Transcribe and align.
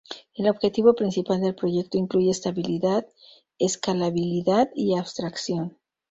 El 0.33 0.49
objetivo 0.49 0.95
principal 0.95 1.41
del 1.41 1.53
proyecto 1.53 1.95
incluye 1.99 2.31
estabilidad, 2.31 3.05
escalabilidad 3.59 4.71
y 4.73 4.97
abstracción. 4.97 5.77